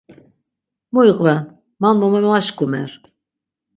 Mu 0.93 1.01
iqven 1.11 1.39
man 1.81 1.95
mo 1.99 2.07
memaşkumer. 2.13 2.91